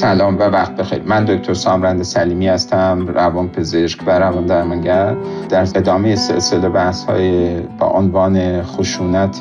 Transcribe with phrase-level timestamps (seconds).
[0.00, 1.02] سلام و وقت بخیر.
[1.02, 5.16] من دکتر سامرند سلیمی هستم روان پزشک و روان درمانگر.
[5.48, 9.40] در ادامه سلسله بحث های با عنوان خشونت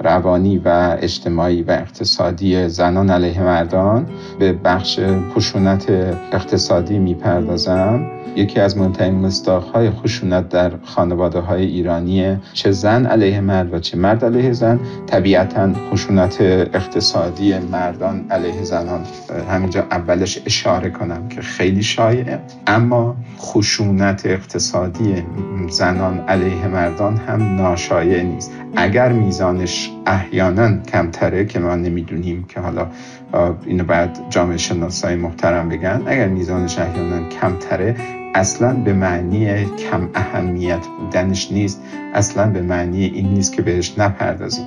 [0.00, 4.06] روانی و اجتماعی و اقتصادی زنان علیه مردان
[4.38, 5.00] به بخش
[5.34, 5.90] خشونت
[6.32, 8.10] اقتصادی می‌پردازم.
[8.36, 9.30] یکی از مهمترین
[9.74, 14.80] های خشونت در خانواده های ایرانی چه زن علیه مرد و چه مرد علیه زن
[15.06, 19.00] طبیعتا خشونت اقتصادی مردان علیه زنان.
[19.50, 22.40] همینجا اولش اشاره کنم که خیلی شایعه.
[22.66, 25.24] اما خشونت اقتصادی
[25.70, 28.52] زنان علیه مردان هم ناشایع نیست.
[28.76, 32.86] اگر میزانش احیانا کمتره که ما نمی‌دونیم که حالا
[33.66, 36.02] اینو بعد جامعه شناسای محترم بگن.
[36.06, 37.96] اگر میزانش احیانا کمتره
[38.34, 41.82] اصلا به معنی کم اهمیت بودنش نیست.
[42.14, 44.66] اصلا به معنی این نیست که بهش نپردازیم.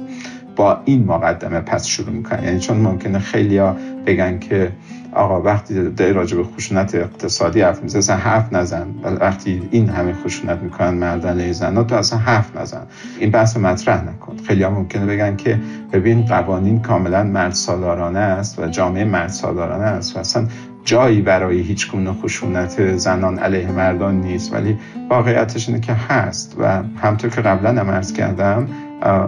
[0.56, 4.72] با این مقدمه پس شروع می‌کنن یعنی چون ممکنه خیلیا بگن که
[5.14, 8.88] آقا وقتی در راجع به خشونت اقتصادی حرف می‌زنن اصلا حرف نزن.
[9.04, 12.82] وقتی این همه خشونت می‌کنن مردان علیه تو اصلا حرف نزن.
[13.20, 14.38] این بحث مطرح نکن.
[14.48, 15.60] خیلی ها ممکنه بگن که
[15.94, 20.48] ببین قوانین کاملا مرد سالارانه است و جامعه مرد سالارانه است و اصلا
[20.84, 24.54] جایی برای هیچ گونه خشونت زنان علیه مردان نیست.
[24.54, 24.78] ولی
[25.10, 26.56] واقعیتش اینه که هست.
[26.60, 28.68] و همطور که قبلا هم کردم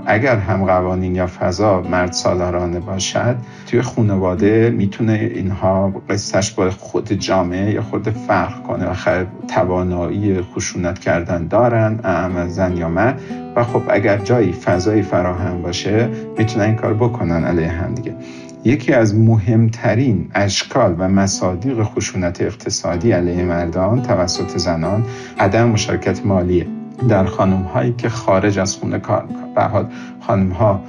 [0.05, 3.35] اگر هم قوانین یا فضا مرد سالارانه باشد
[3.67, 8.85] توی خانواده می‌تونه اینها قصهش با خود جامعه یا خود فرق کنه.
[8.85, 13.21] و توانایی خشونت کردن دارن اهم زن یا مرد.
[13.55, 18.15] و خب اگر جایی فضایی فراهم باشه می‌تونن این کار بکنن علیه هم دیگه.
[18.63, 25.05] یکی از مهمترین اشکال و مصادیق خشونت اقتصادی علیه مردان توسط زنان
[25.39, 26.67] عدم مشارکت مالیه.
[27.09, 29.53] در خانم هایی که خارج از خونه کار می‌کنن.
[29.53, 29.87] به حال
[30.21, 30.81] خانم ها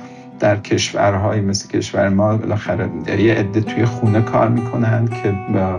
[0.42, 5.30] در کشورهای مثل کشور ما بالاخره یه عده توی خونه کار می‌کنن که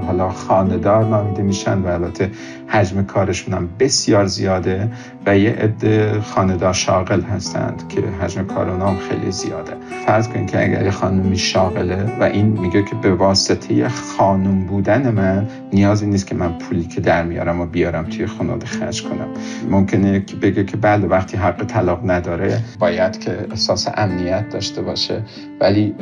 [0.05, 2.31] حالا خاندار نامیده میشن و البته
[2.67, 4.91] حجم کارشون هم بسیار زیاده
[5.25, 9.71] و یه عده خاندار شاغل هستند که حجم کار هم خیلی زیاده.
[10.05, 15.47] فرض کنید که اگر خانمی شاغله و این میگه که به واسطه خانم بودن من
[15.73, 19.27] نیازی نیست که من پولی که در میارم و بیارم توی خانواده خرج کنم.
[19.69, 25.21] ممکنه که بگه که بله وقتی حق طلاق نداره باید که احساس امنیت داشته باشه.
[25.59, 25.95] ولی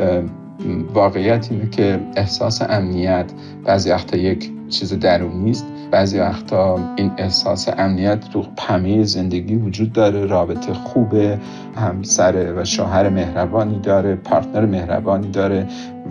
[0.94, 3.32] واقعیت اینه که احساس امنیت
[3.66, 9.94] بعضی وقتا یک چیز درونی است بعضی وقتا این احساس امنیت تو پمه زندگی وجود
[9.94, 11.40] داره رابطه خوبه
[11.76, 15.68] همسر و شوهر مهربانی داره پارتنر مهربانی داره.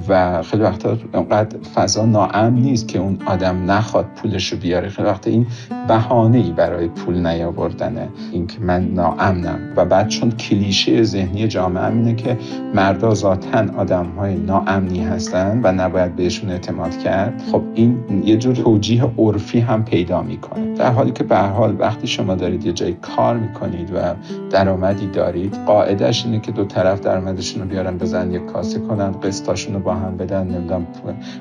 [0.08, 4.88] و خیلی وقتا اونقدر فضا ناامن نیست که اون آدم نخواد پولش رو بیاره.
[4.88, 5.46] خیلی وقتا این
[5.88, 8.08] بهانه ای برای پول نیاوردنه.
[8.32, 9.58] اینکه من ناامنم.
[9.76, 12.38] و بعد چون کلیشه ذهنی جامعه اینه که
[12.74, 18.54] مردا ذاتا آدم های ناامنی هستن و نباید بهشون اعتماد کرد خب این یه جور
[18.54, 20.74] توجیه عرفی هم پیدا می‌کنه.
[20.74, 24.14] در حالی که به حال وقتی شما دارید یه جایی کار می‌کنید و
[24.50, 29.74] درآمدی دارید قاعدش اینه که دو طرف درآمدشون رو بیارن بزن یک کاسه کنن قسطاشون
[29.74, 30.86] رو هم بدن نمی‌دونم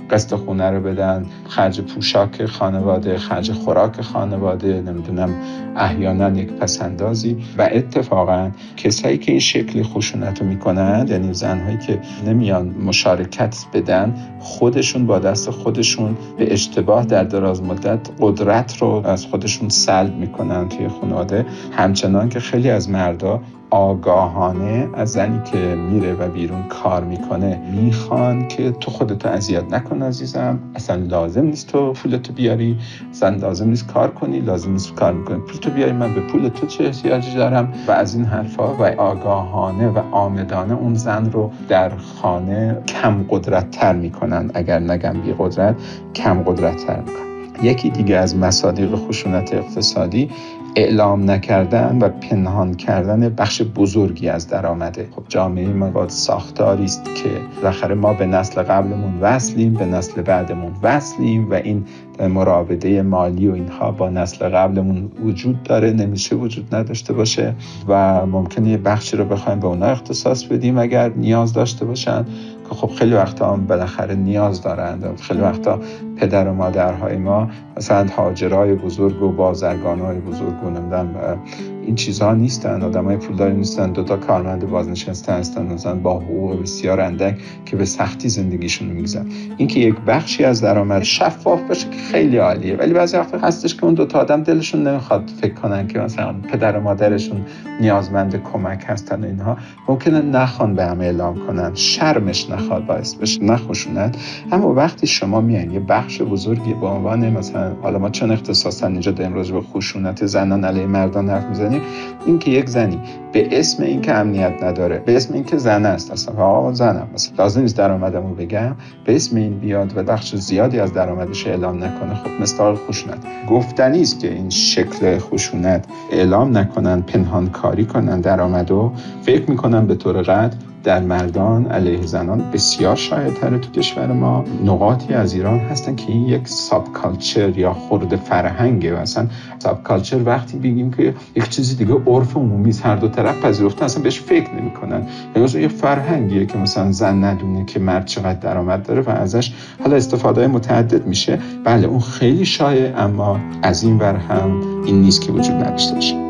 [0.09, 5.29] قسط خونه رو بدن خرج پوشاک خانواده خرج خوراک خانواده نمی‌دونم
[5.75, 11.99] احیانا یک پسندازی و اتفاقا کسایی که این شکل خشونت رو می‌کنن یعنی زنهایی که
[12.25, 19.25] نمیان مشارکت بدن خودشون با دست خودشون به اشتباه در دراز مدت قدرت رو از
[19.25, 21.45] خودشون سلب می‌کنن توی خانواده.
[21.71, 28.47] همچنان که خیلی از مردا آگاهانه از زنی که میره و بیرون کار می‌کنه می‌خوان
[28.47, 30.59] که تو خودتو اذیت نکن عزیزم.
[30.75, 32.77] اصلا لازم نیست تو پولتو بیاری.
[33.11, 34.39] اصلا لازم نیست کار کنی.
[34.39, 35.39] لازم نیست کار می‌کنی.
[35.39, 35.91] پولتو بیاری.
[35.91, 40.73] من به پول تو چه احتیاجی دارم؟ و از این حرفا و آگاهانه و آمدانه
[40.73, 44.51] اون زن رو در خانه کم قدرت تر می‌کنن.
[44.53, 45.75] اگر نگم بی قدرت
[46.15, 47.28] کم قدرت تر می‌کنن.
[47.63, 50.29] یکی دیگه از مصادیق خشونت اقتصادی
[50.75, 57.29] اعلام نکردن و پنهان کردن بخش بزرگی از درآمده خب جامعه ما ساختاری است که
[57.55, 61.85] بالاخره ما به نسل قبلمون وصلیم به نسل بعدمون وصلیم و این
[62.19, 67.55] مراوده مالی و اینها با نسل قبلمون وجود داره نمیشه وجود نداشته باشه
[67.87, 72.25] و ممکنه یه بخشی رو بخوایم به اونا اختصاص بدیم اگر نیاز داشته باشن.
[72.69, 75.79] که خب خیلی وقتا هم بالاخره نیاز دارند خیلی وقتا
[76.19, 81.39] پدر و مادرهای ما مثلا حاجرهای بزرگ و بازرگانهای بزرگ و نمی‌دونم
[81.85, 82.81] این چیزها نیستن.
[82.81, 83.91] آدمای پولداری نیستن.
[83.91, 85.65] دوتا کارمند بازنشسته هستن.
[85.65, 89.25] مثلا با حقوق بسیار اندک که به سختی زندگیشون میگذن
[89.57, 92.75] اینکه یک بخشی از درآمد شفاف باشه که خیلی عالیه.
[92.75, 96.77] ولی بعضی وقتا هستش که اون دوتا آدم دلشون نمی‌خواد فکر کنن که مثلا پدر
[96.77, 97.45] و مادرشون
[97.81, 99.57] نیازمند کمک هستن اینها.
[99.87, 101.71] ممکنه نخوان به همه اعلام کنن.
[101.75, 103.43] شرمش نخواد باعث بشه.
[103.43, 104.17] نخشونت
[104.51, 109.11] اما وقتی شما میان یه بخش بزرگی به عنوان مثلا حالا ما چون اختصاصا اینجا
[109.11, 111.81] داریم راجع به خشونت زنان علیه مردان حرف می‌زنیم
[112.25, 112.99] اینکه یک زنی
[113.31, 117.61] به اسم اینکه امنیت نداره به اسم اینکه زن است اصلا آقا زنم مثلا لازم
[117.61, 118.75] نیست درآمدمو بگم
[119.05, 123.17] به اسم این بیاد و بخش زیادی از درآمدش اعلام نکنه خب مثال خشونت.
[123.49, 128.91] گفتنی است که این شکل خشونت اعلام نکنن پنهان کاری کنن درآمدو.
[129.21, 135.13] فکر می‌کنن به طور قطع در مردان علیه زنان بسیار شایدتره تو کشور ما نقاطی
[135.13, 139.27] از ایران هستن که این یک ساب کالچر یا خورده فرهنگه و اصلا
[139.59, 144.03] ساب کالچر وقتی بگیم که یک چیزی دیگه عرف عمومی هر دو طرف پذیرفتن اصلا
[144.03, 145.07] بهش فکر نمی‌کنن.
[145.35, 149.53] یعنی یه فرهنگیه که مثلا زن ندونه که مرد چقدر درآمد داره و ازش
[149.83, 151.39] حالا استفاده متعدد میشه.
[151.63, 156.28] بله اون خیلی شایع اما از این ور هم این نیست که وجود نداشته باشه.